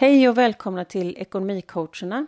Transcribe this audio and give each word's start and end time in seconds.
Hej 0.00 0.28
och 0.28 0.38
välkomna 0.38 0.84
till 0.84 1.16
Ekonomicoacherna, 1.18 2.26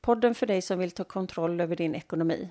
podden 0.00 0.34
för 0.34 0.46
dig 0.46 0.62
som 0.62 0.78
vill 0.78 0.90
ta 0.90 1.04
kontroll 1.04 1.60
över 1.60 1.76
din 1.76 1.94
ekonomi. 1.94 2.50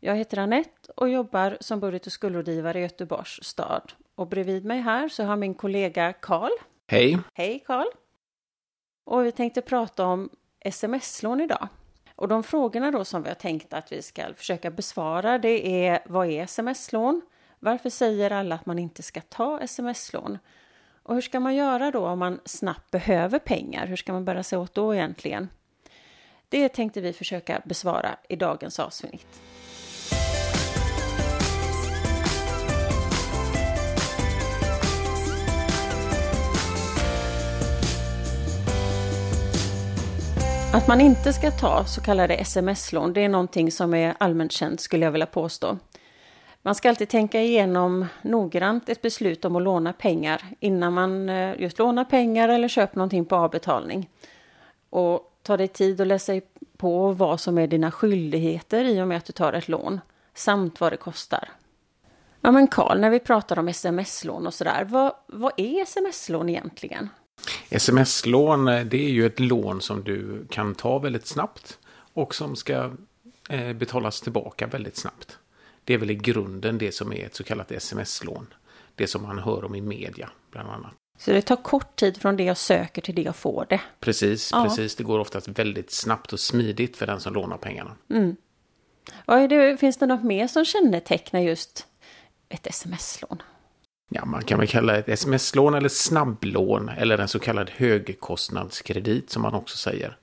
Jag 0.00 0.16
heter 0.16 0.38
Annette 0.38 0.92
och 0.96 1.08
jobbar 1.08 1.56
som 1.60 1.80
budget 1.80 2.06
och 2.06 2.12
skuldrådgivare 2.12 2.78
i 2.78 2.82
Göteborgs 2.82 3.44
stad. 3.44 3.92
Och 4.14 4.26
bredvid 4.26 4.64
mig 4.64 4.80
här 4.80 5.08
så 5.08 5.24
har 5.24 5.36
min 5.36 5.54
kollega 5.54 6.12
Karl. 6.12 6.50
Hej! 6.88 7.18
Hej 7.34 7.64
Karl! 7.66 7.86
Och 9.04 9.26
vi 9.26 9.32
tänkte 9.32 9.60
prata 9.60 10.06
om 10.06 10.30
sms-lån 10.60 11.40
idag. 11.40 11.68
Och 12.14 12.28
de 12.28 12.42
frågorna 12.42 12.90
då 12.90 13.04
som 13.04 13.22
vi 13.22 13.28
har 13.28 13.34
tänkt 13.34 13.72
att 13.72 13.92
vi 13.92 14.02
ska 14.02 14.34
försöka 14.34 14.70
besvara 14.70 15.38
det 15.38 15.86
är 15.86 16.02
vad 16.06 16.26
är 16.26 16.42
sms-lån? 16.42 17.20
Varför 17.58 17.90
säger 17.90 18.30
alla 18.30 18.54
att 18.54 18.66
man 18.66 18.78
inte 18.78 19.02
ska 19.02 19.20
ta 19.20 19.60
sms-lån? 19.60 20.38
Och 21.02 21.14
hur 21.14 21.22
ska 21.22 21.40
man 21.40 21.54
göra 21.54 21.90
då 21.90 22.06
om 22.06 22.18
man 22.18 22.40
snabbt 22.44 22.90
behöver 22.90 23.38
pengar? 23.38 23.86
Hur 23.86 23.96
ska 23.96 24.12
man 24.12 24.24
bära 24.24 24.42
sig 24.42 24.58
åt 24.58 24.74
då 24.74 24.94
egentligen? 24.94 25.48
Det 26.48 26.68
tänkte 26.68 27.00
vi 27.00 27.12
försöka 27.12 27.62
besvara 27.64 28.16
i 28.28 28.36
dagens 28.36 28.78
avsnitt. 28.78 29.40
Att 40.72 40.88
man 40.88 41.00
inte 41.00 41.32
ska 41.32 41.50
ta 41.50 41.84
så 41.84 42.00
kallade 42.00 42.34
sms-lån, 42.34 43.12
det 43.12 43.24
är 43.24 43.28
någonting 43.28 43.72
som 43.72 43.94
är 43.94 44.14
allmänt 44.18 44.52
känt 44.52 44.80
skulle 44.80 45.04
jag 45.04 45.12
vilja 45.12 45.26
påstå. 45.26 45.78
Man 46.62 46.74
ska 46.74 46.88
alltid 46.88 47.08
tänka 47.08 47.42
igenom 47.42 48.06
noggrant 48.22 48.88
ett 48.88 49.02
beslut 49.02 49.44
om 49.44 49.56
att 49.56 49.62
låna 49.62 49.92
pengar 49.92 50.42
innan 50.60 50.92
man 50.92 51.28
eh, 51.28 51.60
just 51.60 51.78
lånar 51.78 52.04
pengar 52.04 52.48
eller 52.48 52.68
köper 52.68 52.96
någonting 52.96 53.24
på 53.24 53.36
avbetalning. 53.36 54.08
Och 54.90 55.38
ta 55.42 55.56
dig 55.56 55.68
tid 55.68 56.00
att 56.00 56.06
läsa 56.06 56.40
på 56.76 57.12
vad 57.12 57.40
som 57.40 57.58
är 57.58 57.66
dina 57.66 57.90
skyldigheter 57.90 58.84
i 58.84 59.02
och 59.02 59.08
med 59.08 59.18
att 59.18 59.24
du 59.24 59.32
tar 59.32 59.52
ett 59.52 59.68
lån, 59.68 60.00
samt 60.34 60.80
vad 60.80 60.92
det 60.92 60.96
kostar. 60.96 61.48
Ja 62.40 62.50
men 62.50 62.66
Karl, 62.66 63.00
när 63.00 63.10
vi 63.10 63.20
pratar 63.20 63.58
om 63.58 63.68
sms-lån 63.68 64.46
och 64.46 64.54
sådär, 64.54 64.84
vad, 64.88 65.12
vad 65.26 65.52
är 65.56 65.82
sms-lån 65.82 66.48
egentligen? 66.48 67.08
Sms-lån, 67.70 68.68
eh, 68.68 68.84
det 68.84 69.04
är 69.04 69.10
ju 69.10 69.26
ett 69.26 69.40
lån 69.40 69.80
som 69.80 70.04
du 70.04 70.46
kan 70.50 70.74
ta 70.74 70.98
väldigt 70.98 71.26
snabbt 71.26 71.78
och 72.14 72.34
som 72.34 72.56
ska 72.56 72.90
eh, 73.48 73.72
betalas 73.72 74.20
tillbaka 74.20 74.66
väldigt 74.66 74.96
snabbt. 74.96 75.38
Det 75.90 75.94
är 75.94 75.98
väl 75.98 76.10
i 76.10 76.14
grunden 76.14 76.78
det 76.78 76.92
som 76.92 77.12
är 77.12 77.26
ett 77.26 77.34
så 77.34 77.44
kallat 77.44 77.72
sms-lån. 77.72 78.46
Det 78.94 79.06
som 79.06 79.22
man 79.22 79.38
hör 79.38 79.64
om 79.64 79.74
i 79.74 79.80
media, 79.80 80.30
bland 80.50 80.70
annat. 80.70 80.92
Så 81.18 81.32
det 81.32 81.42
tar 81.42 81.56
kort 81.56 81.96
tid 81.96 82.16
från 82.16 82.36
det 82.36 82.44
jag 82.44 82.56
söker 82.56 83.02
till 83.02 83.14
det 83.14 83.22
jag 83.22 83.36
får 83.36 83.66
det? 83.68 83.80
Precis, 84.00 84.50
ja. 84.52 84.64
precis. 84.64 84.96
Det 84.96 85.04
går 85.04 85.18
oftast 85.18 85.48
väldigt 85.48 85.90
snabbt 85.90 86.32
och 86.32 86.40
smidigt 86.40 86.96
för 86.96 87.06
den 87.06 87.20
som 87.20 87.34
lånar 87.34 87.56
pengarna. 87.56 87.96
Mm. 88.10 88.36
Och 89.24 89.48
det, 89.48 89.80
finns 89.80 89.96
det 89.96 90.06
något 90.06 90.24
mer 90.24 90.48
som 90.48 90.64
kännetecknar 90.64 91.40
just 91.40 91.86
ett 92.48 92.66
sms-lån? 92.66 93.42
Ja, 94.10 94.24
man 94.24 94.44
kan 94.44 94.58
väl 94.58 94.68
kalla 94.68 94.92
det 94.92 94.98
ett 94.98 95.08
sms-lån 95.08 95.74
eller 95.74 95.88
snabblån 95.88 96.88
eller 96.88 97.18
en 97.18 97.28
så 97.28 97.38
kallad 97.38 97.70
högkostnadskredit 97.70 99.30
som 99.30 99.42
man 99.42 99.54
också 99.54 99.76
säger. 99.76 100.16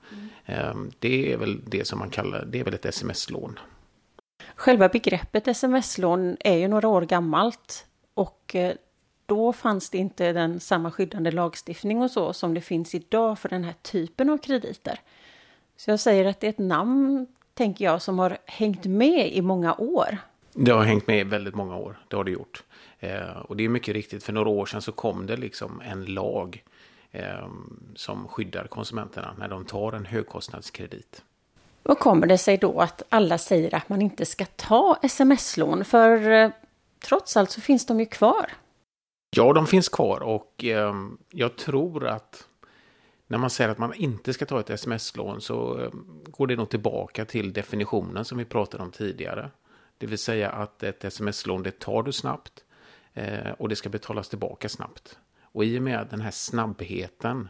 Mm. 0.46 0.90
Det 0.98 1.32
är 1.32 1.36
väl 1.36 1.60
det 1.66 1.86
som 1.86 1.98
man 1.98 2.10
kallar, 2.10 2.44
det 2.44 2.60
är 2.60 2.64
väl 2.64 2.74
ett 2.74 2.86
sms-lån. 2.86 3.58
Själva 4.58 4.88
begreppet 4.88 5.48
sms-lån 5.48 6.36
är 6.40 6.56
ju 6.56 6.68
några 6.68 6.88
år 6.88 7.02
gammalt 7.02 7.86
och 8.14 8.54
eh, 8.54 8.74
då 9.26 9.52
fanns 9.52 9.90
det 9.90 9.98
inte 9.98 10.32
den 10.32 10.60
samma 10.60 10.90
skyddande 10.90 11.30
lagstiftning 11.30 12.02
och 12.02 12.10
så 12.10 12.32
som 12.32 12.54
det 12.54 12.60
finns 12.60 12.94
idag 12.94 13.38
för 13.38 13.48
den 13.48 13.64
här 13.64 13.74
typen 13.82 14.30
av 14.30 14.38
krediter. 14.38 15.00
Så 15.76 15.90
jag 15.90 16.00
säger 16.00 16.24
att 16.24 16.40
det 16.40 16.46
är 16.46 16.48
ett 16.48 16.58
namn, 16.58 17.26
tänker 17.54 17.84
jag, 17.84 18.02
som 18.02 18.18
har 18.18 18.38
hängt 18.46 18.84
med 18.84 19.32
i 19.32 19.42
många 19.42 19.74
år. 19.74 20.18
Det 20.52 20.70
har 20.70 20.84
hängt 20.84 21.06
med 21.06 21.20
i 21.20 21.24
väldigt 21.24 21.54
många 21.54 21.76
år, 21.76 21.98
det 22.08 22.16
har 22.16 22.24
det 22.24 22.30
gjort. 22.30 22.64
Eh, 22.98 23.36
och 23.38 23.56
det 23.56 23.64
är 23.64 23.68
mycket 23.68 23.94
riktigt, 23.94 24.24
för 24.24 24.32
några 24.32 24.48
år 24.48 24.66
sedan 24.66 24.82
så 24.82 24.92
kom 24.92 25.26
det 25.26 25.36
liksom 25.36 25.80
en 25.80 26.04
lag 26.04 26.64
eh, 27.10 27.48
som 27.94 28.28
skyddar 28.28 28.66
konsumenterna 28.66 29.34
när 29.38 29.48
de 29.48 29.64
tar 29.64 29.92
en 29.92 30.06
högkostnadskredit. 30.06 31.22
Vad 31.82 31.98
kommer 31.98 32.26
det 32.26 32.38
sig 32.38 32.56
då 32.56 32.80
att 32.80 33.02
alla 33.08 33.38
säger 33.38 33.74
att 33.74 33.88
man 33.88 34.02
inte 34.02 34.26
ska 34.26 34.44
ta 34.44 34.98
sms-lån? 35.02 35.84
För 35.84 36.30
eh, 36.30 36.50
trots 37.00 37.36
allt 37.36 37.50
så 37.50 37.60
finns 37.60 37.86
de 37.86 38.00
ju 38.00 38.06
kvar. 38.06 38.52
Ja, 39.30 39.52
de 39.52 39.66
finns 39.66 39.88
kvar 39.88 40.20
och 40.20 40.64
eh, 40.64 40.94
jag 41.30 41.56
tror 41.56 42.06
att 42.06 42.48
när 43.26 43.38
man 43.38 43.50
säger 43.50 43.70
att 43.70 43.78
man 43.78 43.94
inte 43.94 44.32
ska 44.32 44.46
ta 44.46 44.60
ett 44.60 44.70
sms-lån 44.70 45.40
så 45.40 45.80
eh, 45.80 45.90
går 46.24 46.46
det 46.46 46.56
nog 46.56 46.68
tillbaka 46.68 47.24
till 47.24 47.52
definitionen 47.52 48.24
som 48.24 48.38
vi 48.38 48.44
pratade 48.44 48.82
om 48.82 48.90
tidigare. 48.90 49.50
Det 49.98 50.06
vill 50.06 50.18
säga 50.18 50.50
att 50.50 50.82
ett 50.82 51.04
sms-lån 51.04 51.62
det 51.62 51.78
tar 51.78 52.02
du 52.02 52.12
snabbt 52.12 52.64
eh, 53.14 53.50
och 53.58 53.68
det 53.68 53.76
ska 53.76 53.88
betalas 53.88 54.28
tillbaka 54.28 54.68
snabbt. 54.68 55.18
Och 55.42 55.64
i 55.64 55.78
och 55.78 55.82
med 55.82 56.06
den 56.10 56.20
här 56.20 56.30
snabbheten 56.30 57.48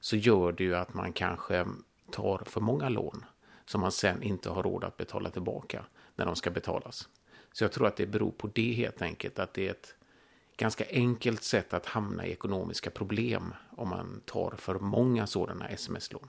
så 0.00 0.16
gör 0.16 0.52
det 0.52 0.64
ju 0.64 0.76
att 0.76 0.94
man 0.94 1.12
kanske 1.12 1.66
tar 2.10 2.42
för 2.46 2.60
många 2.60 2.88
lån 2.88 3.24
som 3.70 3.80
man 3.80 3.92
sen 3.92 4.22
inte 4.22 4.50
har 4.50 4.62
råd 4.62 4.84
att 4.84 4.96
betala 4.96 5.30
tillbaka 5.30 5.84
när 6.16 6.26
de 6.26 6.36
ska 6.36 6.50
betalas. 6.50 7.08
Så 7.52 7.64
jag 7.64 7.72
tror 7.72 7.86
att 7.86 7.96
det 7.96 8.06
beror 8.06 8.30
på 8.30 8.50
det 8.54 8.72
helt 8.72 9.02
enkelt, 9.02 9.38
att 9.38 9.54
det 9.54 9.66
är 9.66 9.70
ett 9.70 9.94
ganska 10.56 10.84
enkelt 10.90 11.42
sätt 11.42 11.74
att 11.74 11.86
hamna 11.86 12.26
i 12.26 12.32
ekonomiska 12.32 12.90
problem 12.90 13.54
om 13.76 13.88
man 13.88 14.20
tar 14.24 14.54
för 14.58 14.78
många 14.78 15.26
sådana 15.26 15.68
sms-lån. 15.68 16.28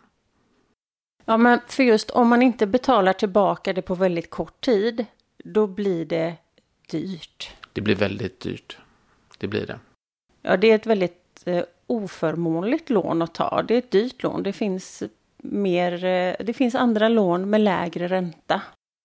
Ja, 1.25 1.37
men 1.37 1.59
för 1.67 1.83
just 1.83 2.09
om 2.11 2.27
man 2.27 2.41
inte 2.41 2.67
betalar 2.67 3.13
tillbaka 3.13 3.73
det 3.73 3.81
på 3.81 3.95
väldigt 3.95 4.29
kort 4.29 4.61
tid, 4.61 5.05
då 5.43 5.67
blir 5.67 6.05
det 6.05 6.35
dyrt. 6.91 7.51
Det 7.73 7.81
blir 7.81 7.95
väldigt 7.95 8.39
dyrt. 8.39 8.77
Det 9.37 9.47
blir 9.47 9.67
det. 9.67 9.79
Ja, 10.41 10.57
det 10.57 10.71
är 10.71 10.75
ett 10.75 10.85
väldigt 10.85 11.43
eh, 11.45 11.63
oförmånligt 11.87 12.89
lån 12.89 13.21
att 13.21 13.33
ta. 13.33 13.63
Det 13.67 13.73
är 13.73 13.77
ett 13.77 13.91
dyrt 13.91 14.23
lån. 14.23 14.43
Det 14.43 14.53
finns 14.53 15.03
mer, 15.43 16.05
eh, 16.05 16.35
det 16.39 16.53
finns 16.53 16.75
andra 16.75 17.09
lån 17.09 17.49
med 17.49 17.61
lägre 17.61 18.07
ränta. 18.07 18.61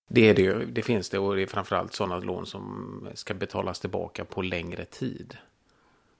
Det 0.08 0.28
är 0.28 0.34
det 0.34 0.42
ju, 0.42 0.66
det 0.66 0.82
finns 0.82 1.10
det 1.10 1.18
och 1.18 1.36
det 1.36 1.42
är 1.42 1.46
framförallt 1.46 1.94
sådana 1.94 2.18
lån 2.18 2.46
som 2.46 3.08
ska 3.14 3.34
betalas 3.34 3.80
tillbaka 3.80 4.24
på 4.24 4.42
längre 4.42 4.84
tid. 4.84 5.36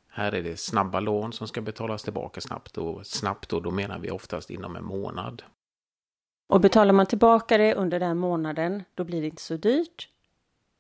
Här 0.08 0.32
är 0.32 0.42
det 0.42 0.58
snabba 0.58 1.00
lån 1.00 1.32
som 1.32 1.48
ska 1.48 1.60
betalas 1.60 2.02
tillbaka 2.02 2.40
snabbt 2.40 2.78
och 2.78 3.06
snabbt 3.06 3.48
då, 3.48 3.60
då 3.60 3.70
menar 3.70 3.98
vi 3.98 4.10
oftast 4.10 4.50
inom 4.50 4.76
en 4.76 4.84
månad. 4.84 5.42
Och 6.48 6.60
betalar 6.60 6.92
man 6.92 7.06
tillbaka 7.06 7.58
det 7.58 7.74
under 7.74 8.00
den 8.00 8.18
månaden, 8.18 8.84
då 8.94 9.04
blir 9.04 9.20
det 9.20 9.26
inte 9.26 9.42
så 9.42 9.56
dyrt. 9.56 10.08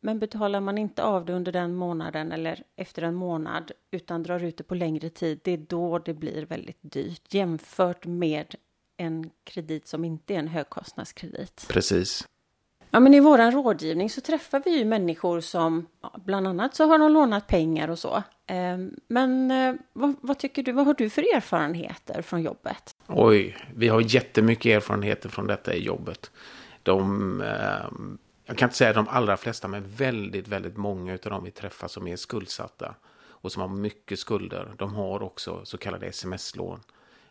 Men 0.00 0.18
betalar 0.18 0.60
man 0.60 0.78
inte 0.78 1.02
av 1.02 1.24
det 1.24 1.32
under 1.32 1.52
den 1.52 1.74
månaden 1.74 2.32
eller 2.32 2.62
efter 2.76 3.02
en 3.02 3.14
månad 3.14 3.72
utan 3.90 4.22
drar 4.22 4.44
ut 4.44 4.56
det 4.56 4.64
på 4.64 4.74
längre 4.74 5.10
tid, 5.10 5.40
det 5.44 5.52
är 5.52 5.58
då 5.58 5.98
det 5.98 6.14
blir 6.14 6.46
väldigt 6.46 6.78
dyrt 6.80 7.34
jämfört 7.34 8.06
med 8.06 8.54
en 8.96 9.30
kredit 9.44 9.86
som 9.86 10.04
inte 10.04 10.34
är 10.34 10.38
en 10.38 10.48
högkostnadskredit. 10.48 11.66
Precis. 11.68 12.28
Ja, 12.90 13.00
men 13.00 13.14
i 13.14 13.20
vår 13.20 13.50
rådgivning 13.50 14.10
så 14.10 14.20
träffar 14.20 14.62
vi 14.64 14.78
ju 14.78 14.84
människor 14.84 15.40
som 15.40 15.86
bland 16.24 16.46
annat 16.46 16.74
så 16.74 16.86
har 16.86 16.98
de 16.98 17.12
lånat 17.12 17.46
pengar 17.46 17.88
och 17.88 17.98
så. 17.98 18.22
Ehm, 18.46 18.94
men 19.08 19.50
eh, 19.50 19.74
vad, 19.92 20.14
vad, 20.20 20.38
tycker 20.38 20.62
du, 20.62 20.72
vad 20.72 20.86
har 20.86 20.94
du 20.94 21.10
för 21.10 21.36
erfarenheter 21.36 22.22
från 22.22 22.42
jobbet? 22.42 22.96
Oj, 23.06 23.56
vi 23.74 23.88
har 23.88 24.00
jättemycket 24.00 24.76
erfarenheter 24.76 25.28
från 25.28 25.46
detta 25.46 25.74
i 25.74 25.84
jobbet. 25.84 26.30
De, 26.82 27.40
ehm, 27.40 28.18
jag 28.44 28.56
kan 28.56 28.66
inte 28.66 28.76
säga 28.76 28.92
de 28.92 29.08
allra 29.08 29.36
flesta, 29.36 29.68
men 29.68 29.84
väldigt, 29.88 30.48
väldigt 30.48 30.76
många 30.76 31.12
av 31.12 31.18
dem 31.18 31.44
vi 31.44 31.50
träffar 31.50 31.88
som 31.88 32.06
är 32.06 32.16
skuldsatta 32.16 32.94
och 33.28 33.52
som 33.52 33.62
har 33.62 33.68
mycket 33.68 34.18
skulder. 34.18 34.74
De 34.78 34.94
har 34.94 35.22
också 35.22 35.64
så 35.64 35.78
kallade 35.78 36.06
sms-lån, 36.06 36.80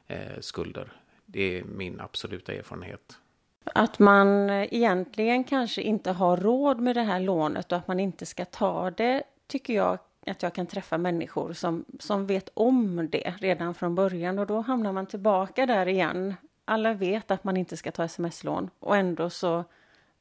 eh, 0.07 0.39
skulder. 0.39 0.91
Det 1.25 1.59
är 1.59 1.63
min 1.63 1.99
absoluta 1.99 2.53
erfarenhet. 2.53 3.17
Att 3.63 3.99
man 3.99 4.49
egentligen 4.49 5.43
kanske 5.43 5.81
inte 5.81 6.11
har 6.11 6.37
råd 6.37 6.79
med 6.79 6.95
det 6.95 7.01
här 7.01 7.19
lånet 7.19 7.71
och 7.71 7.77
att 7.77 7.87
man 7.87 7.99
inte 7.99 8.25
ska 8.25 8.45
ta 8.45 8.91
det 8.91 9.23
tycker 9.47 9.73
jag 9.73 9.97
att 10.27 10.43
jag 10.43 10.53
kan 10.53 10.67
träffa 10.67 10.97
människor 10.97 11.53
som, 11.53 11.85
som 11.99 12.27
vet 12.27 12.49
om 12.53 13.09
det 13.11 13.33
redan 13.39 13.73
från 13.73 13.95
början 13.95 14.39
och 14.39 14.47
då 14.47 14.61
hamnar 14.61 14.93
man 14.93 15.05
tillbaka 15.05 15.65
där 15.65 15.87
igen. 15.87 16.35
Alla 16.65 16.93
vet 16.93 17.31
att 17.31 17.43
man 17.43 17.57
inte 17.57 17.77
ska 17.77 17.91
ta 17.91 18.03
sms-lån 18.03 18.69
och 18.79 18.97
ändå 18.97 19.29
så, 19.29 19.63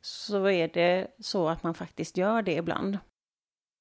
så 0.01 0.49
är 0.49 0.69
det 0.69 1.07
så 1.19 1.49
att 1.49 1.63
man 1.63 1.75
faktiskt 1.75 2.17
gör 2.17 2.43
det 2.43 2.55
ibland. 2.55 2.99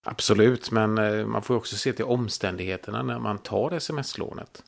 Absolut, 0.06 0.72
men 0.72 0.98
eh, 0.98 1.26
man 1.26 1.42
får 1.42 1.56
också 1.56 1.76
se 1.76 1.94
till 1.94 2.06
omständigheterna 2.06 3.04
när 3.04 3.20
man 3.20 3.38
tar 3.38 3.72
sms-lånet. 3.72 4.64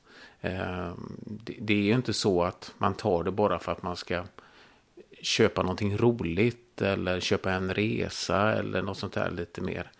Ehm, 0.45 1.17
det 1.59 1.73
är 1.73 1.81
ju 1.81 1.93
inte 1.93 2.13
så 2.13 2.43
att 2.43 2.73
man 2.77 2.93
tar 2.93 3.23
det 3.23 3.31
bara 3.31 3.59
för 3.59 3.71
att 3.71 3.83
man 3.83 3.95
ska 3.95 4.23
köpa 5.21 5.61
någonting 5.61 5.97
roligt 5.97 6.81
eller 6.81 7.19
köpa 7.19 7.51
en 7.51 7.73
resa 7.73 8.53
eller 8.53 8.81
något 8.81 8.97
sånt 8.97 9.13
där 9.13 9.31
lite 9.31 9.61
mer 9.61 9.91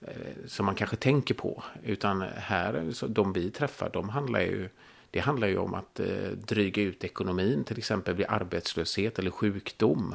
eh, 0.00 0.46
som 0.46 0.66
man 0.66 0.74
kanske 0.74 0.96
tänker 0.96 1.34
på. 1.34 1.62
Utan 1.84 2.20
här, 2.36 2.92
de 3.08 3.32
vi 3.32 3.50
träffar, 3.50 3.90
de 3.92 4.08
handlar 4.08 4.40
ju, 4.40 4.68
Det 5.10 5.20
handlar 5.20 5.48
ju 5.48 5.58
om 5.58 5.74
att 5.74 6.00
eh, 6.00 6.30
dryga 6.46 6.82
ut 6.82 7.04
ekonomin, 7.04 7.64
till 7.64 7.78
exempel 7.78 8.14
vid 8.14 8.26
arbetslöshet 8.28 9.18
eller 9.18 9.30
sjukdom. 9.30 10.14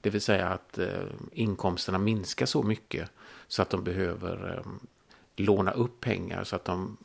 Det 0.00 0.10
vill 0.10 0.20
säga 0.20 0.48
att 0.48 0.78
eh, 0.78 1.06
inkomsterna 1.32 1.98
minskar 1.98 2.46
så 2.46 2.62
mycket 2.62 3.10
så 3.48 3.62
att 3.62 3.70
de 3.70 3.84
behöver 3.84 4.58
ehm, 4.58 4.80
låna 5.36 5.70
upp 5.70 6.00
pengar 6.00 6.44
så 6.44 6.56
att 6.56 6.64
de 6.64 6.96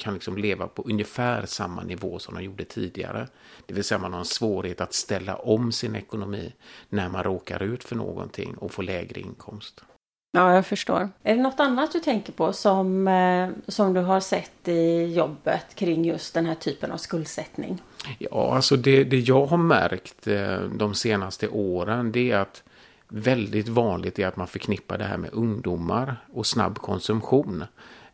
kan 0.00 0.14
liksom 0.14 0.36
leva 0.38 0.66
på 0.66 0.82
ungefär 0.82 1.46
samma 1.46 1.82
nivå 1.82 2.18
som 2.18 2.34
de 2.34 2.44
gjorde 2.44 2.64
tidigare. 2.64 3.28
Det 3.66 3.74
vill 3.74 3.84
säga 3.84 3.98
man 3.98 4.12
har 4.12 4.20
en 4.20 4.24
svårighet 4.24 4.80
att 4.80 4.94
ställa 4.94 5.36
om 5.36 5.72
sin 5.72 5.96
ekonomi 5.96 6.52
när 6.88 7.08
man 7.08 7.22
råkar 7.22 7.62
ut 7.62 7.84
för 7.84 7.96
någonting 7.96 8.54
och 8.54 8.72
får 8.72 8.82
lägre 8.82 9.20
inkomst. 9.20 9.84
Ja, 10.32 10.54
jag 10.54 10.66
förstår. 10.66 11.08
Är 11.22 11.36
det 11.36 11.42
något 11.42 11.60
annat 11.60 11.92
du 11.92 12.00
tänker 12.00 12.32
på 12.32 12.52
som, 12.52 13.08
eh, 13.08 13.48
som 13.68 13.94
du 13.94 14.00
har 14.00 14.20
sett 14.20 14.68
i 14.68 15.04
jobbet 15.14 15.74
kring 15.74 16.04
just 16.04 16.34
den 16.34 16.46
här 16.46 16.54
typen 16.54 16.92
av 16.92 16.96
skuldsättning? 16.96 17.82
Ja, 18.18 18.54
alltså 18.54 18.76
det, 18.76 19.04
det 19.04 19.18
jag 19.18 19.46
har 19.46 19.56
märkt 19.56 20.26
eh, 20.26 20.60
de 20.60 20.94
senaste 20.94 21.48
åren 21.48 22.12
det 22.12 22.30
är 22.30 22.36
att 22.36 22.62
väldigt 23.08 23.68
vanligt 23.68 24.18
är 24.18 24.26
att 24.26 24.36
man 24.36 24.46
förknippar 24.46 24.98
det 24.98 25.04
här 25.04 25.16
med 25.16 25.30
ungdomar 25.32 26.16
och 26.32 26.46
snabb 26.46 26.78
konsumtion. 26.78 27.64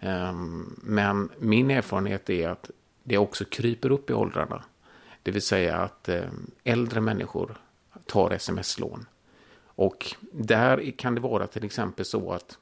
Ehm, 0.06 0.80
men 0.82 1.30
min 1.38 1.70
erfarenhet 1.70 2.30
är 2.30 2.48
att 2.48 2.70
det 3.02 3.18
också 3.18 3.44
kryper 3.44 3.92
upp 3.92 4.10
i 4.10 4.12
åldrarna. 4.12 4.64
Det 5.22 5.30
vill 5.30 5.42
säga 5.42 5.76
att 5.76 6.08
ehm, 6.08 6.50
äldre 6.64 7.00
människor 7.00 7.58
tar 8.06 8.30
sms-lån. 8.30 9.06
Och 9.64 10.14
där 10.32 10.90
kan 10.90 11.14
det 11.14 11.20
vara 11.20 11.46
till 11.46 11.64
exempel 11.64 12.04
så 12.04 12.32
att, 12.32 12.58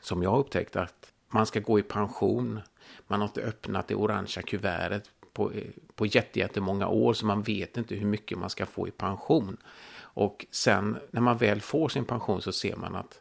som 0.00 0.22
jag 0.22 0.30
har 0.30 0.38
upptäckt, 0.38 0.76
att 0.76 1.12
man 1.28 1.46
ska 1.46 1.60
gå 1.60 1.78
i 1.78 1.82
pension. 1.82 2.60
Man 3.06 3.20
har 3.20 3.28
inte 3.28 3.42
öppnat 3.42 3.88
det 3.88 3.94
orangea 3.94 4.42
kuvertet 4.42 5.10
på, 5.32 5.52
på 5.94 6.06
jättemånga 6.06 6.88
år 6.88 7.12
så 7.14 7.26
man 7.26 7.42
vet 7.42 7.76
inte 7.76 7.94
hur 7.94 8.06
mycket 8.06 8.38
man 8.38 8.50
ska 8.50 8.66
få 8.66 8.88
i 8.88 8.90
pension. 8.90 9.56
Och 9.96 10.46
sen 10.50 10.98
när 11.10 11.20
man 11.20 11.38
väl 11.38 11.60
får 11.60 11.88
sin 11.88 12.04
pension 12.04 12.42
så 12.42 12.52
ser 12.52 12.76
man 12.76 12.96
att 12.96 13.20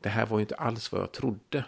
det 0.00 0.08
här 0.08 0.26
var 0.26 0.38
ju 0.38 0.42
inte 0.42 0.54
alls 0.54 0.92
vad 0.92 1.00
jag 1.00 1.12
trodde. 1.12 1.64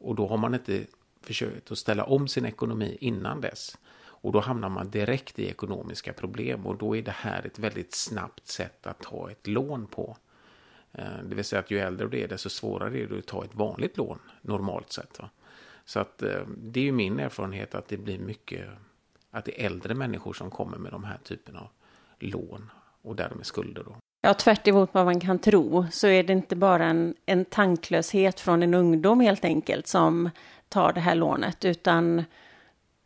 Och 0.00 0.14
då 0.14 0.26
har 0.26 0.36
man 0.36 0.54
inte 0.54 0.86
försökt 1.22 1.70
att 1.70 1.78
ställa 1.78 2.04
om 2.04 2.28
sin 2.28 2.44
ekonomi 2.44 2.96
innan 3.00 3.40
dess. 3.40 3.78
Och 4.02 4.32
då 4.32 4.40
hamnar 4.40 4.68
man 4.68 4.90
direkt 4.90 5.38
i 5.38 5.48
ekonomiska 5.48 6.12
problem 6.12 6.66
och 6.66 6.76
då 6.76 6.96
är 6.96 7.02
det 7.02 7.10
här 7.10 7.46
ett 7.46 7.58
väldigt 7.58 7.94
snabbt 7.94 8.46
sätt 8.46 8.86
att 8.86 9.00
ta 9.00 9.30
ett 9.30 9.46
lån 9.46 9.86
på. 9.86 10.16
Eh, 10.92 11.18
det 11.24 11.34
vill 11.34 11.44
säga 11.44 11.60
att 11.60 11.70
ju 11.70 11.78
äldre 11.78 12.08
du 12.08 12.20
är 12.20 12.28
desto 12.28 12.48
svårare 12.48 12.98
är 12.98 13.06
det 13.06 13.18
att 13.18 13.26
ta 13.26 13.44
ett 13.44 13.54
vanligt 13.54 13.96
lån 13.96 14.18
normalt 14.42 14.92
sett. 14.92 15.18
Va? 15.18 15.30
Så 15.84 16.00
att 16.00 16.22
eh, 16.22 16.46
det 16.58 16.80
är 16.80 16.84
ju 16.84 16.92
min 16.92 17.20
erfarenhet 17.20 17.74
att 17.74 17.88
det 17.88 17.96
blir 17.96 18.18
mycket 18.18 18.68
att 19.30 19.44
det 19.44 19.62
är 19.62 19.66
äldre 19.66 19.94
människor 19.94 20.32
som 20.32 20.50
kommer 20.50 20.78
med 20.78 20.92
de 20.92 21.04
här 21.04 21.18
typen 21.24 21.56
av 21.56 21.68
lån 22.18 22.70
och 23.02 23.16
därmed 23.16 23.46
skulder. 23.46 23.84
Då. 23.84 23.96
Ja, 24.22 24.34
tvärt 24.34 24.68
emot 24.68 24.90
vad 24.92 25.04
man 25.04 25.20
kan 25.20 25.38
tro 25.38 25.86
så 25.90 26.06
är 26.06 26.22
det 26.22 26.32
inte 26.32 26.56
bara 26.56 26.86
en, 26.86 27.14
en 27.26 27.44
tanklöshet 27.44 28.40
från 28.40 28.62
en 28.62 28.74
ungdom 28.74 29.20
helt 29.20 29.44
enkelt 29.44 29.86
som 29.86 30.30
tar 30.68 30.92
det 30.92 31.00
här 31.00 31.14
lånet, 31.14 31.64
utan 31.64 32.24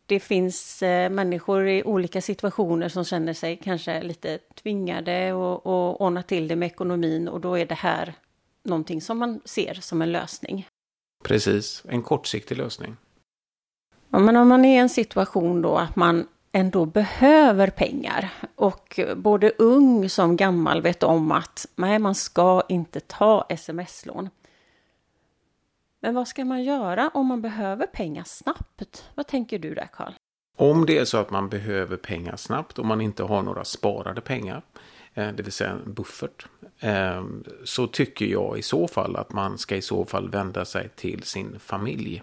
det 0.06 0.20
finns 0.20 0.82
eh, 0.82 1.10
människor 1.10 1.68
i 1.68 1.82
olika 1.84 2.20
situationer 2.20 2.88
som 2.88 3.04
känner 3.04 3.32
sig 3.32 3.56
kanske 3.56 4.02
lite 4.02 4.38
tvingade 4.62 5.32
och, 5.32 5.66
och 5.66 6.00
ordna 6.00 6.22
till 6.22 6.48
det 6.48 6.56
med 6.56 6.66
ekonomin 6.66 7.28
och 7.28 7.40
då 7.40 7.58
är 7.58 7.66
det 7.66 7.74
här 7.74 8.14
någonting 8.62 9.00
som 9.00 9.18
man 9.18 9.40
ser 9.44 9.74
som 9.74 10.02
en 10.02 10.12
lösning. 10.12 10.68
Precis, 11.24 11.82
en 11.88 12.02
kortsiktig 12.02 12.58
lösning. 12.58 12.96
Ja, 14.10 14.18
men 14.18 14.36
om 14.36 14.48
man 14.48 14.64
är 14.64 14.76
i 14.76 14.78
en 14.78 14.88
situation 14.88 15.62
då 15.62 15.76
att 15.76 15.96
man 15.96 16.26
ändå 16.54 16.86
behöver 16.86 17.70
pengar 17.70 18.30
och 18.54 19.00
både 19.16 19.50
ung 19.50 20.08
som 20.08 20.36
gammal 20.36 20.82
vet 20.82 21.02
om 21.02 21.32
att 21.32 21.66
nej, 21.76 21.98
man 21.98 22.14
ska 22.14 22.62
inte 22.68 23.00
ta 23.00 23.46
sms-lån. 23.48 24.30
Men 26.00 26.14
vad 26.14 26.28
ska 26.28 26.44
man 26.44 26.64
göra 26.64 27.10
om 27.14 27.26
man 27.26 27.42
behöver 27.42 27.86
pengar 27.86 28.24
snabbt? 28.26 29.04
Vad 29.14 29.26
tänker 29.26 29.58
du 29.58 29.74
där, 29.74 29.88
Karl? 29.92 30.12
Om 30.56 30.86
det 30.86 30.98
är 30.98 31.04
så 31.04 31.18
att 31.18 31.30
man 31.30 31.48
behöver 31.48 31.96
pengar 31.96 32.36
snabbt 32.36 32.78
och 32.78 32.86
man 32.86 33.00
inte 33.00 33.22
har 33.22 33.42
några 33.42 33.64
sparade 33.64 34.20
pengar, 34.20 34.62
eh, 35.14 35.28
det 35.28 35.42
vill 35.42 35.52
säga 35.52 35.70
en 35.70 35.94
buffert, 35.94 36.46
eh, 36.80 37.24
så 37.64 37.86
tycker 37.86 38.26
jag 38.26 38.58
i 38.58 38.62
så 38.62 38.88
fall 38.88 39.16
att 39.16 39.32
man 39.32 39.58
ska 39.58 39.76
i 39.76 39.82
så 39.82 40.04
fall 40.04 40.30
vända 40.30 40.64
sig 40.64 40.88
till 40.88 41.22
sin 41.22 41.58
familj, 41.58 42.22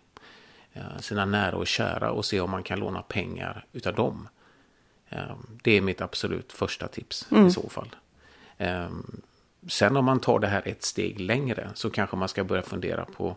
sina 1.00 1.26
nära 1.26 1.56
och 1.56 1.68
kära 1.68 2.12
och 2.12 2.26
se 2.26 2.40
om 2.40 2.52
man 2.52 2.64
kan 2.64 2.80
låna 2.80 3.02
pengar 3.02 3.66
utav 3.72 3.96
dem. 3.96 4.28
Det 5.64 5.72
är 5.72 5.82
mitt 5.82 6.02
absolut 6.02 6.52
första 6.52 6.88
tips 6.88 7.28
mm. 7.32 7.48
i 7.48 7.52
så 7.52 7.70
fall. 7.70 7.96
Sen 9.68 9.98
om 9.98 10.06
man 10.06 10.20
tar 10.20 10.40
det 10.40 10.48
här 10.48 10.68
ett 10.68 10.84
steg 10.84 11.20
längre 11.20 11.70
så 11.74 11.90
kanske 11.90 12.16
man 12.16 12.30
ska 12.30 12.44
börja 12.44 12.64
fundera 12.64 13.06
på 13.06 13.36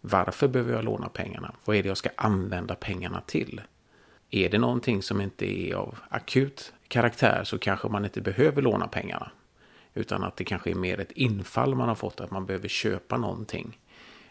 varför 0.00 0.48
behöver 0.48 0.72
jag 0.72 0.84
låna 0.84 1.08
pengarna? 1.08 1.54
Vad 1.64 1.76
är 1.76 1.82
det 1.82 1.88
jag 1.88 1.96
ska 1.96 2.10
använda 2.16 2.74
pengarna 2.74 3.20
till? 3.20 3.60
Är 4.30 4.48
det 4.48 4.58
någonting 4.58 5.02
som 5.02 5.20
inte 5.20 5.60
är 5.60 5.74
av 5.74 5.98
akut 6.08 6.72
karaktär 6.88 7.44
så 7.44 7.58
kanske 7.58 7.88
man 7.88 8.04
inte 8.04 8.20
behöver 8.20 8.62
låna 8.62 8.88
pengarna. 8.88 9.30
Utan 9.94 10.24
att 10.24 10.36
det 10.36 10.44
kanske 10.44 10.70
är 10.70 10.74
mer 10.74 11.00
ett 11.00 11.12
infall 11.12 11.74
man 11.74 11.88
har 11.88 11.94
fått 11.94 12.20
att 12.20 12.30
man 12.30 12.46
behöver 12.46 12.68
köpa 12.68 13.16
någonting. 13.16 13.78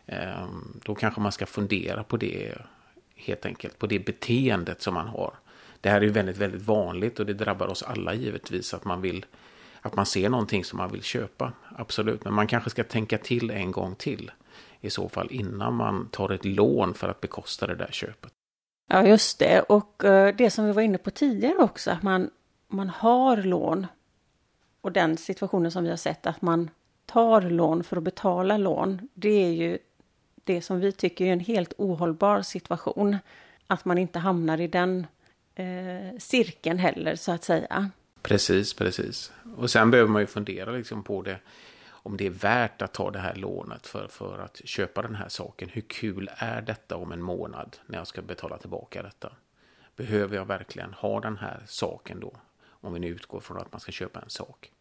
Ehm, 0.08 0.80
då 0.86 0.96
kanske 0.96 1.22
man 1.22 1.32
ska 1.32 1.46
fundera 1.46 2.04
på 2.04 2.18
det 2.18 2.54
helt 3.16 3.46
enkelt, 3.46 3.80
på 3.80 3.88
det 3.88 4.00
beteendet 4.00 4.82
som 4.82 4.94
man 4.94 5.08
har. 5.08 5.34
Det 5.82 5.90
här 5.90 5.98
är 5.98 6.06
ju 6.06 6.10
väldigt, 6.10 6.38
väldigt 6.38 6.62
vanligt 6.62 7.20
och 7.20 7.26
det 7.26 7.34
drabbar 7.34 7.68
oss 7.68 7.84
alla 7.84 8.14
givetvis 8.14 8.74
att 8.74 8.86
man 8.86 9.02
vill 9.02 9.26
att 9.82 9.96
man 9.96 10.06
ser 10.06 10.30
någonting 10.30 10.64
som 10.64 10.78
man 10.78 10.92
vill 10.92 11.04
köpa. 11.04 11.54
Absolut, 11.76 12.24
men 12.24 12.34
man 12.34 12.48
kanske 12.48 12.70
ska 12.70 12.84
tänka 12.84 13.18
till 13.18 13.50
en 13.50 13.72
gång 13.72 13.96
till 13.96 14.32
i 14.82 14.90
så 14.90 15.10
fall 15.10 15.28
innan 15.32 15.74
man 15.74 16.10
tar 16.12 16.30
ett 16.30 16.46
lån 16.46 16.94
för 16.94 17.10
att 17.10 17.22
bekosta 17.22 17.68
det 17.68 17.76
där 17.76 17.92
köpet. 17.92 18.32
Ja, 18.90 19.08
just 19.08 19.40
det. 19.40 19.62
Och 19.62 20.04
eh, 20.04 20.36
det 20.36 20.52
som 20.52 20.66
vi 20.66 20.72
var 20.72 20.82
inne 20.82 20.98
på 20.98 21.12
tidigare 21.12 21.58
också, 21.58 21.92
att 21.92 22.04
man, 22.04 22.30
man 22.68 22.90
har 22.90 23.38
lån. 23.38 23.88
Och 24.82 24.92
den 24.92 25.18
situationen 25.18 25.72
som 25.72 25.84
vi 25.84 25.90
har 25.90 25.98
sett, 25.98 26.28
att 26.28 26.42
man 26.42 26.70
tar 27.06 27.42
lån 27.42 27.84
för 27.84 27.98
att 27.98 28.04
betala 28.04 28.58
lån, 28.58 29.10
det 29.14 29.30
är 29.30 29.52
ju 29.52 29.78
det 30.48 30.62
som 30.62 30.80
vi 30.80 30.92
tycker 30.92 31.26
är 31.26 31.34
en 31.34 31.40
helt 31.40 31.74
ohållbar 31.78 32.42
situation. 32.42 33.18
Att 33.68 33.86
man 33.86 33.98
inte 33.98 34.20
hamnar 34.20 34.62
i 34.62 34.68
den 34.68 35.08
eh, 35.56 36.18
cirkeln 36.20 36.80
heller, 36.80 37.16
så 37.16 37.32
att 37.32 37.44
säga. 37.44 37.90
Precis, 38.22 38.74
precis. 38.74 39.32
Och 39.58 39.70
sen 39.70 39.92
behöver 39.92 40.12
man 40.12 40.22
ju 40.22 40.28
fundera 40.28 40.72
liksom 40.72 41.04
på 41.04 41.22
det 41.22 41.40
om 42.08 42.18
det 42.18 42.26
är 42.26 42.30
värt 42.30 42.82
att 42.82 42.94
ta 42.94 43.12
det 43.12 43.20
här 43.20 43.36
lånet 43.36 43.88
för, 43.88 44.08
för 44.08 44.40
att 44.40 44.62
köpa 44.66 45.02
den 45.02 45.16
här 45.16 45.30
saken. 45.30 45.70
Hur 45.70 45.82
kul 45.82 46.30
är 46.36 46.62
detta 46.62 46.98
om 46.98 47.12
en 47.12 47.22
månad 47.22 47.78
när 47.86 47.98
jag 47.98 48.08
ska 48.08 48.22
betala 48.22 48.58
tillbaka 48.58 49.04
detta? 49.04 49.32
Behöver 49.96 50.36
jag 50.36 50.46
verkligen 50.46 50.94
ha 50.94 51.20
den 51.20 51.38
här 51.38 51.64
saken 51.66 52.20
då? 52.20 52.34
Om 52.66 52.94
vi 52.94 53.00
nu 53.00 53.08
utgår 53.08 53.40
från 53.40 53.58
att 53.58 53.72
man 53.72 53.80
ska 53.80 53.92
köpa 53.92 54.20
en 54.20 54.30
sak. 54.30 54.72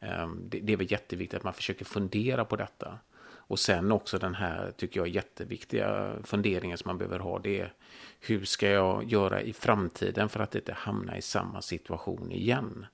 Ehm, 0.00 0.48
det 0.48 0.72
är 0.72 0.76
väl 0.76 0.92
jätteviktigt 0.92 1.36
att 1.36 1.44
man 1.44 1.54
försöker 1.54 1.84
fundera 1.84 2.44
på 2.44 2.56
detta. 2.56 2.98
Och 3.46 3.58
sen 3.58 3.92
också 3.92 4.18
den 4.18 4.34
här, 4.34 4.72
tycker 4.76 5.00
jag, 5.00 5.08
jätteviktiga 5.08 6.12
funderingen 6.24 6.78
som 6.78 6.88
man 6.88 6.98
behöver 6.98 7.18
ha. 7.18 7.38
Det 7.38 7.60
är 7.60 7.72
hur 8.20 8.44
ska 8.44 8.68
jag 8.68 9.04
göra 9.04 9.42
i 9.42 9.52
framtiden 9.52 10.28
för 10.28 10.40
att 10.40 10.54
inte 10.54 10.72
hamna 10.72 11.16
i 11.16 11.22
samma 11.22 11.62
situation 11.62 12.32
igen? 12.32 12.86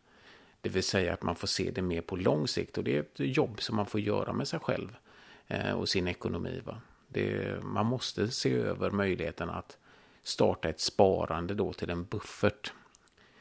Det 0.61 0.69
vill 0.69 0.83
säga 0.83 1.13
att 1.13 1.23
man 1.23 1.35
får 1.35 1.47
se 1.47 1.71
det 1.71 1.83
mer 1.83 2.01
på 2.01 2.17
lång 2.17 2.49
sikt 2.49 2.79
och 2.79 2.85
det 2.85 2.97
är 2.97 3.01
ett 3.01 3.21
jobb 3.21 3.63
som 3.63 3.77
man 3.77 3.87
får 3.87 4.01
göra 4.01 4.33
med 4.33 4.49
sig 4.49 4.61
själv 4.61 4.97
eh, 5.47 5.73
och 5.73 5.89
sin 5.89 6.09
ekonomi. 6.09 6.63
Va? 6.65 6.81
Det, 7.09 7.57
man 7.63 7.87
måste 7.87 8.29
se 8.29 8.55
över 8.55 8.91
möjligheten 8.91 9.51
att 9.51 9.79
starta 10.23 10.69
ett 10.69 10.81
sparande 10.81 11.55
då 11.55 11.73
till 11.73 11.91
en 11.91 12.05
buffert. 12.05 12.73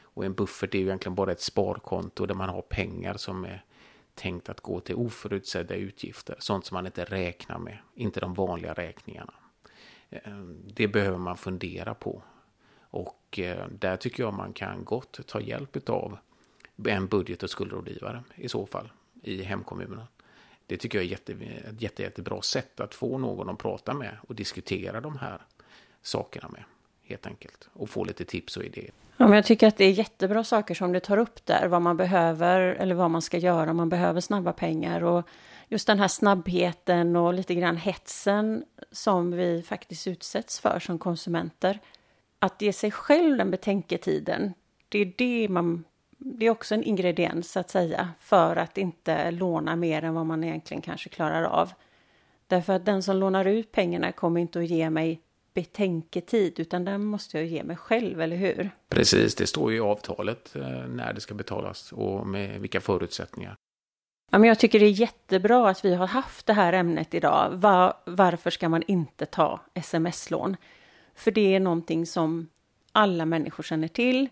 Och 0.02 0.24
en 0.24 0.34
buffert 0.34 0.74
är 0.74 0.78
ju 0.78 0.84
egentligen 0.84 1.14
bara 1.14 1.32
ett 1.32 1.40
sparkonto 1.40 2.26
där 2.26 2.34
man 2.34 2.48
har 2.48 2.62
pengar 2.62 3.14
som 3.16 3.44
är 3.44 3.64
tänkt 4.18 4.48
att 4.48 4.60
gå 4.60 4.80
till 4.80 4.94
oförutsedda 4.94 5.74
utgifter. 5.74 6.36
Sånt 6.38 6.66
som 6.66 6.74
man 6.74 6.86
inte 6.86 7.04
räknar 7.04 7.58
med, 7.58 7.78
inte 7.94 8.20
de 8.20 8.34
vanliga 8.34 8.72
räkningarna. 8.72 9.34
Ehm, 10.10 10.62
det 10.74 10.88
behöver 10.88 11.18
man 11.18 11.36
fundera 11.36 11.94
på. 11.94 12.22
Och 12.80 13.38
eh, 13.38 13.66
där 13.68 13.96
tycker 13.96 14.22
jag 14.22 14.34
man 14.34 14.52
kan 14.52 14.84
gott 14.84 15.26
ta 15.26 15.40
hjälp 15.40 15.88
av 15.88 16.18
en 16.84 17.06
budget 17.06 17.42
och 17.42 17.50
skuldrådgivare 17.50 18.24
i 18.34 18.48
så 18.48 18.66
fall 18.66 18.92
i 19.22 19.42
hemkommunen. 19.42 20.02
Det 20.66 20.76
tycker 20.76 20.98
jag 20.98 21.04
är 21.04 21.08
jätte, 21.08 21.32
ett 21.32 21.82
jätte, 21.82 22.02
jättebra 22.02 22.42
sätt 22.42 22.80
att 22.80 22.94
få 22.94 23.18
någon 23.18 23.48
att 23.48 23.58
prata 23.58 23.94
med 23.94 24.16
och 24.28 24.34
diskutera 24.34 25.00
de 25.00 25.18
här 25.18 25.42
sakerna 26.02 26.48
med. 26.48 26.64
Helt 27.02 27.26
enkelt. 27.26 27.68
Och 27.72 27.90
få 27.90 28.04
lite 28.04 28.24
tips 28.24 28.56
och 28.56 28.64
idéer. 28.64 28.92
Ja, 29.20 29.26
men 29.26 29.36
jag 29.36 29.44
tycker 29.44 29.68
att 29.68 29.76
det 29.76 29.84
är 29.84 29.90
jättebra 29.90 30.44
saker 30.44 30.74
som 30.74 30.92
du 30.92 31.00
tar 31.00 31.16
upp 31.16 31.46
där. 31.46 31.68
Vad 31.68 31.82
man 31.82 31.96
behöver 31.96 32.60
eller 32.60 32.94
vad 32.94 33.10
man 33.10 33.22
ska 33.22 33.38
göra. 33.38 33.70
om 33.70 33.76
Man 33.76 33.88
behöver 33.88 34.20
snabba 34.20 34.52
pengar. 34.52 35.04
Och 35.04 35.28
just 35.68 35.86
den 35.86 35.98
här 36.00 36.08
snabbheten 36.08 37.16
och 37.16 37.34
lite 37.34 37.54
grann 37.54 37.76
hetsen 37.76 38.64
som 38.92 39.30
vi 39.30 39.62
faktiskt 39.62 40.06
utsätts 40.06 40.60
för 40.60 40.78
som 40.78 40.98
konsumenter 40.98 41.78
att 42.38 42.62
ge 42.62 42.72
sig 42.72 42.90
själv 42.90 43.38
den 43.38 43.50
betänketiden, 43.50 44.54
det 44.88 44.98
är 44.98 45.12
det 45.16 45.48
man 45.48 45.84
det 46.18 46.46
är 46.46 46.50
också 46.50 46.74
en 46.74 46.82
ingrediens 46.82 47.52
så 47.52 47.60
att 47.60 47.70
säga 47.70 48.08
för 48.18 48.56
att 48.56 48.78
inte 48.78 49.30
låna 49.30 49.76
mer 49.76 50.04
än 50.04 50.14
vad 50.14 50.26
man 50.26 50.44
egentligen 50.44 50.82
kanske 50.82 51.08
klarar 51.08 51.42
av. 51.42 51.72
Därför 52.46 52.72
att 52.72 52.84
den 52.84 53.02
som 53.02 53.16
lånar 53.16 53.44
ut 53.44 53.72
pengarna 53.72 54.12
kommer 54.12 54.40
inte 54.40 54.58
att 54.58 54.68
ge 54.68 54.90
mig 54.90 55.20
betänketid 55.54 56.60
utan 56.60 56.84
den 56.84 57.04
måste 57.04 57.38
jag 57.38 57.46
ge 57.46 57.64
mig 57.64 57.76
själv, 57.76 58.20
eller 58.20 58.36
hur? 58.36 58.70
Precis, 58.88 59.34
det 59.34 59.46
står 59.46 59.72
ju 59.72 59.76
i 59.76 59.80
avtalet 59.80 60.56
eh, 60.56 60.62
när 60.86 61.12
det 61.12 61.20
ska 61.20 61.34
betalas 61.34 61.92
och 61.92 62.26
med 62.26 62.60
vilka 62.60 62.80
förutsättningar. 62.80 63.56
Ja, 64.30 64.38
men 64.38 64.48
jag 64.48 64.58
tycker 64.58 64.80
det 64.80 64.86
är 64.86 65.00
jättebra 65.00 65.68
att 65.68 65.84
vi 65.84 65.94
har 65.94 66.06
haft 66.06 66.46
det 66.46 66.52
här 66.52 66.72
ämnet 66.72 67.14
idag. 67.14 67.50
Var, 67.52 67.94
varför 68.04 68.50
ska 68.50 68.68
man 68.68 68.82
inte 68.86 69.26
ta 69.26 69.60
sms-lån? 69.74 70.56
För 71.14 71.30
det 71.30 71.54
är 71.54 71.60
någonting 71.60 72.06
som 72.06 72.48
alla 72.92 73.26
människor 73.26 73.62
känner 73.62 73.88
till. 73.88 74.28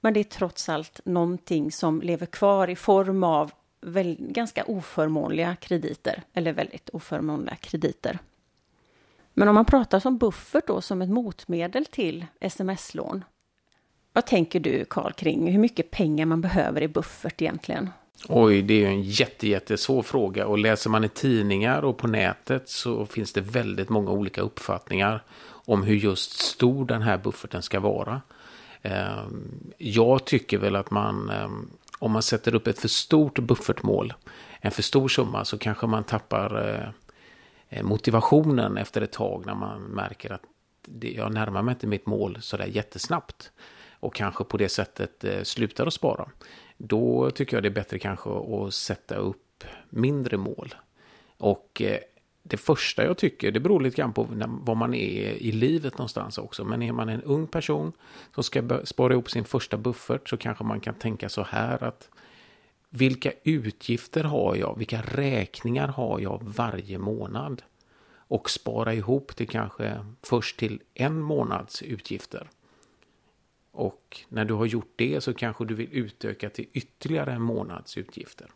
Men 0.00 0.14
det 0.14 0.20
är 0.20 0.24
trots 0.24 0.68
allt 0.68 1.00
någonting 1.04 1.72
som 1.72 2.00
lever 2.00 2.26
kvar 2.26 2.70
i 2.70 2.76
form 2.76 3.24
av 3.24 3.52
väl, 3.80 4.16
ganska 4.18 4.64
oförmånliga 4.64 5.56
krediter, 5.56 6.22
eller 6.32 6.52
väldigt 6.52 6.88
oförmånliga 6.88 7.56
krediter. 7.56 8.18
Men 9.38 9.48
om 9.48 9.54
man 9.54 9.64
pratar 9.64 10.00
som 10.00 10.18
buffert 10.18 10.66
då 10.66 10.80
som 10.80 11.02
ett 11.02 11.08
motmedel 11.08 11.86
till 11.86 12.26
sms-lån. 12.40 13.24
Vad 14.12 14.26
tänker 14.26 14.60
du 14.60 14.84
Karl 14.84 15.12
kring 15.12 15.52
hur 15.52 15.58
mycket 15.58 15.90
pengar 15.90 16.26
man 16.26 16.40
behöver 16.40 16.82
i 16.82 16.88
buffert 16.88 17.42
egentligen? 17.42 17.90
Oj, 18.28 18.62
det 18.62 18.74
är 18.74 18.78
ju 18.78 18.86
en 18.86 19.02
jätte, 19.02 19.48
jättesvår 19.48 20.02
fråga 20.02 20.46
och 20.46 20.58
läser 20.58 20.90
man 20.90 21.04
i 21.04 21.08
tidningar 21.08 21.82
och 21.82 21.98
på 21.98 22.06
nätet 22.06 22.68
så 22.68 23.06
finns 23.06 23.32
det 23.32 23.40
väldigt 23.40 23.88
många 23.88 24.10
olika 24.10 24.40
uppfattningar 24.40 25.22
om 25.48 25.82
hur 25.82 25.94
just 25.94 26.32
stor 26.32 26.86
den 26.86 27.02
här 27.02 27.18
bufferten 27.18 27.62
ska 27.62 27.80
vara. 27.80 28.20
Ehm, 28.82 29.72
jag 29.78 30.24
tycker 30.24 30.58
väl 30.58 30.76
att 30.76 30.90
man, 30.90 31.30
ehm, 31.30 31.70
om 31.98 32.12
man 32.12 32.22
sätter 32.22 32.54
upp 32.54 32.66
ett 32.66 32.78
för 32.78 32.88
stort 32.88 33.38
buffertmål, 33.38 34.14
en 34.60 34.70
för 34.70 34.82
stor 34.82 35.08
summa, 35.08 35.44
så 35.44 35.58
kanske 35.58 35.86
man 35.86 36.04
tappar 36.04 36.68
eh, 36.68 36.88
Eh, 37.68 37.82
motivationen 37.82 38.76
efter 38.76 39.00
ett 39.00 39.12
tag 39.12 39.46
när 39.46 39.54
man 39.54 39.82
märker 39.82 40.32
att 40.32 40.42
jag 41.00 41.32
närmar 41.32 41.62
mig 41.62 41.72
inte 41.72 41.86
mitt 41.86 42.06
mål 42.06 42.38
sådär 42.40 42.66
jättesnabbt 42.66 43.52
och 44.00 44.14
kanske 44.14 44.44
på 44.44 44.56
det 44.56 44.68
sättet 44.68 45.24
eh, 45.24 45.42
slutar 45.42 45.86
att 45.86 45.94
spara. 45.94 46.28
Då 46.76 47.30
tycker 47.30 47.56
jag 47.56 47.62
det 47.64 47.68
är 47.68 47.70
bättre 47.70 47.98
kanske 47.98 48.30
att 48.30 48.74
sätta 48.74 49.14
upp 49.14 49.64
mindre 49.90 50.36
mål. 50.36 50.74
Och 51.38 51.82
eh, 51.82 51.98
det 52.42 52.56
första 52.56 53.04
jag 53.04 53.18
tycker, 53.18 53.52
det 53.52 53.60
beror 53.60 53.80
lite 53.80 53.96
grann 53.96 54.12
på 54.12 54.26
var 54.64 54.74
man 54.74 54.94
är 54.94 55.42
i 55.42 55.52
livet 55.52 55.98
någonstans 55.98 56.38
också. 56.38 56.64
Men 56.64 56.82
är 56.82 56.92
man 56.92 57.08
en 57.08 57.22
ung 57.22 57.46
person 57.46 57.92
som 58.34 58.42
ska 58.44 58.80
spara 58.84 59.12
ihop 59.12 59.30
sin 59.30 59.44
första 59.44 59.76
buffert 59.76 60.28
så 60.28 60.36
kanske 60.36 60.64
man 60.64 60.80
kan 60.80 60.94
tänka 60.94 61.28
så 61.28 61.42
här 61.42 61.84
att 61.84 62.08
vilka 62.96 63.32
utgifter 63.44 64.24
har 64.24 64.56
jag? 64.56 64.78
Vilka 64.78 65.02
räkningar 65.02 65.88
har 65.88 66.20
jag 66.20 66.42
varje 66.42 66.98
månad? 66.98 67.62
Och 68.28 68.50
spara 68.50 68.94
ihop 68.94 69.36
till 69.36 69.48
kanske 69.48 70.06
först 70.22 70.58
till 70.58 70.82
en 70.94 71.20
månads 71.20 71.82
utgifter. 71.82 72.50
Och 73.72 74.20
när 74.28 74.44
du 74.44 74.54
har 74.54 74.66
gjort 74.66 74.92
det 74.96 75.20
så 75.20 75.34
kanske 75.34 75.64
du 75.64 75.74
vill 75.74 75.88
utöka 75.92 76.50
till 76.50 76.66
ytterligare 76.72 77.32
en 77.32 77.42
månads 77.42 77.98
utgifter. 77.98 78.50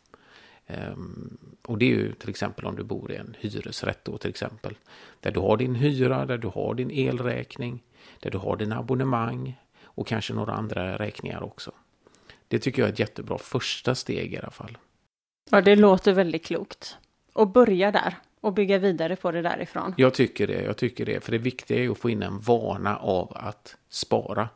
Ehm, 0.66 1.38
och 1.62 1.78
det 1.78 1.84
är 1.84 1.96
ju 1.96 2.12
till 2.12 2.30
exempel 2.30 2.66
om 2.66 2.76
du 2.76 2.82
bor 2.82 3.12
i 3.12 3.16
en 3.16 3.36
hyresrätt 3.40 4.04
då 4.04 4.18
till 4.18 4.30
exempel. 4.30 4.74
Där 5.20 5.30
du 5.30 5.40
har 5.40 5.56
din 5.56 5.74
hyra, 5.74 6.26
där 6.26 6.38
du 6.38 6.48
har 6.48 6.74
din 6.74 6.90
elräkning, 6.90 7.82
där 8.20 8.30
du 8.30 8.38
har 8.38 8.56
din 8.56 8.72
abonnemang 8.72 9.60
och 9.82 10.06
kanske 10.06 10.34
några 10.34 10.52
andra 10.52 10.98
räkningar 10.98 11.42
också. 11.42 11.72
Det 12.50 12.58
tycker 12.58 12.82
jag 12.82 12.88
är 12.88 12.92
ett 12.92 12.98
jättebra 12.98 13.38
första 13.38 13.94
steg 13.94 14.34
i 14.34 14.38
alla 14.38 14.50
fall. 14.50 14.78
Ja, 15.50 15.60
det 15.60 15.76
låter 15.76 16.12
väldigt 16.12 16.44
klokt. 16.44 16.96
Och 17.32 17.48
börja 17.48 17.92
där 17.92 18.16
och 18.40 18.52
bygga 18.52 18.78
vidare 18.78 19.16
på 19.16 19.30
det 19.30 19.42
därifrån. 19.42 19.94
Jag 19.96 20.14
tycker 20.14 20.46
det, 20.46 20.62
jag 20.62 20.76
tycker 20.76 21.06
det. 21.06 21.24
För 21.24 21.32
det 21.32 21.38
viktiga 21.38 21.84
är 21.84 21.90
att 21.90 21.98
få 21.98 22.10
in 22.10 22.22
en 22.22 22.40
vana 22.40 22.96
av 22.96 23.32
att 23.36 23.76
spara. 23.88 24.48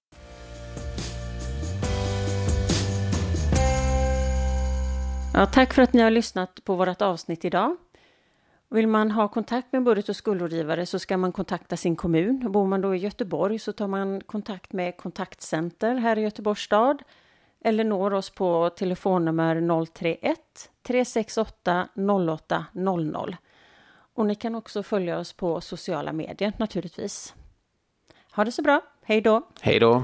Ja, 5.34 5.46
tack 5.46 5.74
för 5.74 5.82
att 5.82 5.92
ni 5.92 6.02
har 6.02 6.10
lyssnat 6.10 6.64
på 6.64 6.74
vårt 6.74 7.02
avsnitt 7.02 7.44
idag. 7.44 7.76
Vill 8.70 8.88
man 8.88 9.10
ha 9.10 9.28
kontakt 9.28 9.72
med 9.72 9.82
budget 9.82 10.08
och 10.08 10.16
skuldrådgivare 10.16 10.86
så 10.86 10.98
ska 10.98 11.16
man 11.16 11.32
kontakta 11.32 11.76
sin 11.76 11.96
kommun. 11.96 12.52
Bor 12.52 12.66
man 12.66 12.80
då 12.80 12.94
i 12.94 12.98
Göteborg 12.98 13.58
så 13.58 13.72
tar 13.72 13.88
man 13.88 14.20
kontakt 14.20 14.72
med 14.72 14.96
kontaktcenter 14.96 15.94
här 15.94 16.18
i 16.18 16.22
Göteborgs 16.22 16.60
stad 16.60 17.02
eller 17.64 17.85
når 17.85 18.14
oss 18.14 18.30
på 18.30 18.71
telefonnummer 18.71 19.87
031 19.87 20.38
368 20.87 21.88
0800. 21.97 23.37
Och 24.14 24.26
ni 24.26 24.35
kan 24.35 24.54
också 24.54 24.83
följa 24.83 25.18
oss 25.18 25.33
på 25.33 25.61
sociala 25.61 26.12
medier 26.12 26.52
naturligtvis. 26.56 27.35
Ha 28.33 28.44
det 28.44 28.52
så 28.52 28.62
bra. 28.62 28.80
Hej 29.02 29.21
då! 29.21 29.42
Hej 29.61 29.80
då! 29.80 30.02